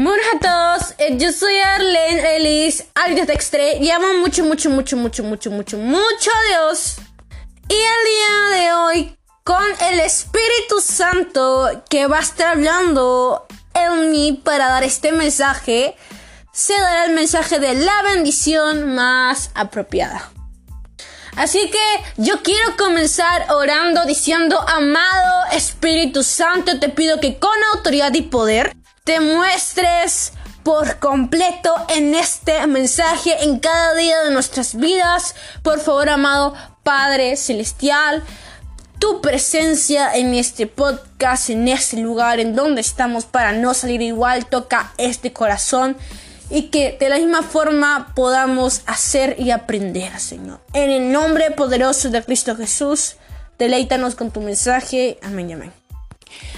[0.00, 4.96] Buenas a todos, eh, yo soy Arlene Ellis, Alita Textre, y amo mucho, mucho, mucho,
[4.96, 6.98] mucho, mucho, mucho, mucho a Dios.
[7.68, 14.12] Y el día de hoy, con el Espíritu Santo que va a estar hablando en
[14.12, 15.96] mí para dar este mensaje,
[16.52, 20.30] se dará el mensaje de la bendición más apropiada.
[21.34, 28.14] Así que yo quiero comenzar orando diciendo, amado Espíritu Santo, te pido que con autoridad
[28.14, 28.77] y poder
[29.08, 35.34] te muestres por completo en este mensaje, en cada día de nuestras vidas.
[35.62, 38.22] Por favor, amado Padre Celestial,
[38.98, 44.44] tu presencia en este podcast, en este lugar, en donde estamos para no salir igual,
[44.44, 45.96] toca este corazón
[46.50, 50.60] y que de la misma forma podamos hacer y aprender, Señor.
[50.74, 53.16] En el nombre poderoso de Cristo Jesús,
[53.58, 55.18] deleítanos con tu mensaje.
[55.22, 55.72] Amén y amén.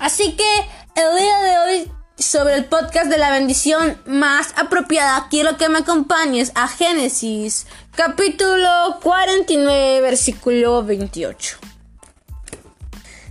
[0.00, 0.58] Así que
[0.96, 5.80] el día de hoy sobre el podcast de la bendición más apropiada, quiero que me
[5.80, 11.56] acompañes a Génesis capítulo 49 versículo 28.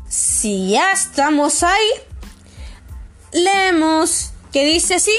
[0.08, 1.90] Si ya estamos ahí,
[3.32, 5.16] leemos que dice así.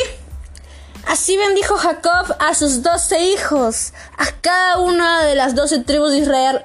[1.06, 3.92] Así bendijo Jacob a sus doce hijos.
[4.18, 6.64] A cada una de las doce tribus de Israel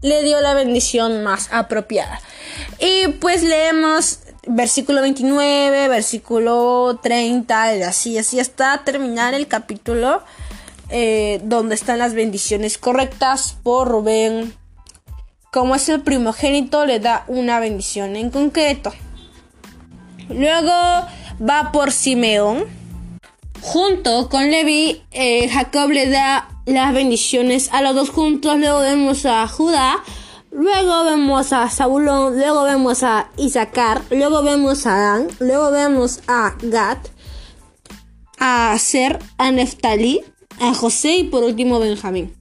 [0.00, 2.20] le dio la bendición más apropiada.
[2.80, 10.22] Y pues leemos versículo 29, versículo 30, y así, así hasta terminar el capítulo
[10.90, 14.54] eh, donde están las bendiciones correctas por Rubén.
[15.50, 18.92] Como es el primogénito, le da una bendición en concreto.
[20.28, 20.70] Luego
[21.40, 22.64] va por Simeón.
[23.60, 28.58] Junto con Levi, eh, Jacob le da las bendiciones a los dos juntos.
[28.58, 30.02] Luego vemos a Judá
[30.52, 36.54] Luego vemos a Saúl, luego vemos a Isaacar, luego vemos a Dan, luego vemos a
[36.60, 36.98] Gad,
[38.38, 40.20] a Ser, a Neftali,
[40.60, 42.36] a José y por último Benjamín.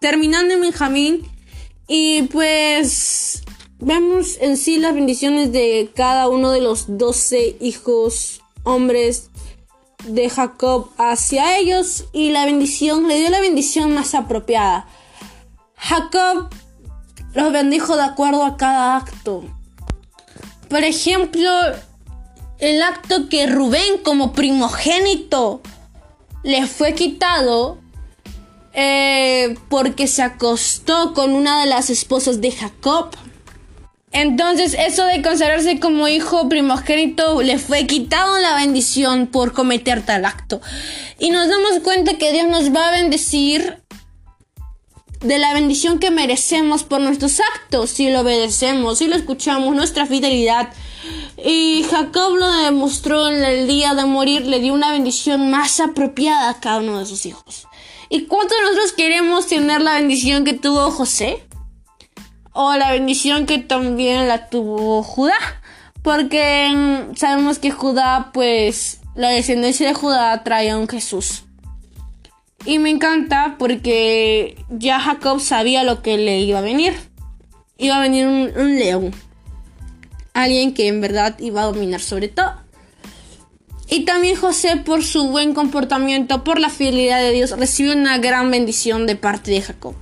[0.00, 1.22] Terminando en Benjamín
[1.86, 3.42] y pues
[3.78, 9.28] vemos en sí las bendiciones de cada uno de los doce hijos hombres
[10.04, 14.88] de Jacob hacia ellos y la bendición le dio la bendición más apropiada.
[15.76, 16.48] Jacob
[17.36, 19.44] los bendijo de acuerdo a cada acto.
[20.68, 21.50] Por ejemplo,
[22.58, 25.60] el acto que Rubén como primogénito
[26.42, 27.78] le fue quitado
[28.72, 33.10] eh, porque se acostó con una de las esposas de Jacob.
[34.12, 40.24] Entonces eso de considerarse como hijo primogénito le fue quitado la bendición por cometer tal
[40.24, 40.62] acto.
[41.18, 43.82] Y nos damos cuenta que Dios nos va a bendecir
[45.26, 50.06] de la bendición que merecemos por nuestros actos, si lo obedecemos, si lo escuchamos, nuestra
[50.06, 50.72] fidelidad.
[51.44, 56.50] Y Jacob lo demostró en el día de morir, le dio una bendición más apropiada
[56.50, 57.66] a cada uno de sus hijos.
[58.08, 61.44] ¿Y cuántos de nosotros queremos tener la bendición que tuvo José?
[62.52, 65.36] O la bendición que también la tuvo Judá.
[66.02, 71.45] Porque sabemos que Judá, pues, la descendencia de Judá trae a un Jesús.
[72.66, 76.94] Y me encanta porque ya Jacob sabía lo que le iba a venir.
[77.78, 79.14] Iba a venir un, león.
[80.34, 82.54] Alguien que en verdad iba a dominar sobre todo.
[83.88, 88.50] Y también José por su buen comportamiento, por la fidelidad de Dios, recibió una gran
[88.50, 89.94] bendición de parte de Jacob.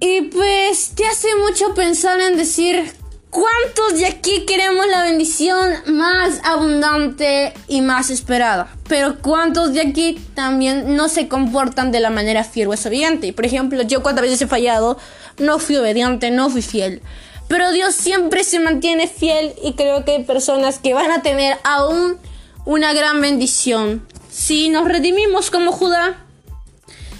[0.00, 2.92] Y pues te hace mucho pensar en decir,
[3.32, 8.68] ¿Cuántos de aquí queremos la bendición más abundante y más esperada?
[8.88, 13.32] Pero ¿cuántos de aquí también no se comportan de la manera fiel o obediente?
[13.32, 14.98] Por ejemplo, yo cuántas veces he fallado,
[15.38, 17.00] no fui obediente, no fui fiel.
[17.48, 21.56] Pero Dios siempre se mantiene fiel y creo que hay personas que van a tener
[21.64, 22.18] aún
[22.66, 24.06] una gran bendición.
[24.30, 26.18] Si nos redimimos como Judá,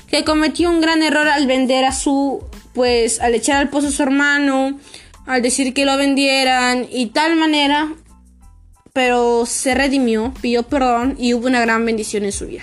[0.08, 2.44] que cometió un gran error al vender a su,
[2.74, 4.78] pues, al echar al pozo a su hermano,
[5.26, 7.94] al decir que lo vendieran y tal manera,
[8.92, 12.62] pero se redimió, pidió perdón y hubo una gran bendición en su vida.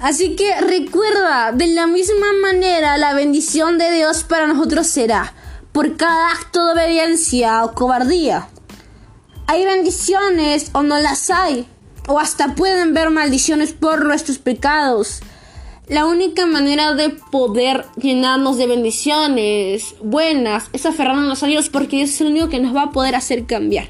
[0.00, 5.32] Así que recuerda, de la misma manera la bendición de Dios para nosotros será
[5.72, 8.48] por cada acto de obediencia o cobardía.
[9.46, 11.66] Hay bendiciones o no las hay,
[12.08, 15.20] o hasta pueden ver maldiciones por nuestros pecados.
[15.88, 22.20] La única manera de poder llenarnos de bendiciones buenas es aferrarnos a Dios porque es
[22.20, 23.88] el único que nos va a poder hacer cambiar.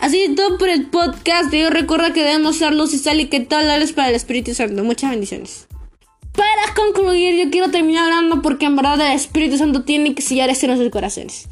[0.00, 1.68] Así que todo por el podcast hoy.
[1.68, 4.82] Recuerda que debemos ser luz y sal y que todo es para el Espíritu Santo.
[4.82, 5.69] Muchas bendiciones.
[6.40, 10.48] Para concluir, yo quiero terminar hablando porque en verdad el Espíritu Santo tiene que sellar
[10.48, 11.48] esto en nuestros corazones.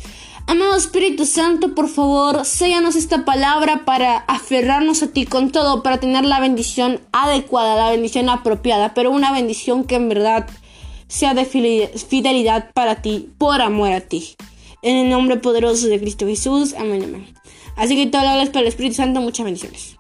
[0.47, 6.01] Amado Espíritu Santo, por favor, séllanos esta palabra para aferrarnos a ti con todo, para
[6.01, 10.49] tener la bendición adecuada, la bendición apropiada, pero una bendición que en verdad
[11.07, 14.37] sea de fidelidad para ti, por amor a ti.
[14.81, 17.27] En el nombre poderoso de Cristo Jesús, amén, amén.
[17.77, 19.98] Así que todo lo para el Espíritu Santo, muchas bendiciones.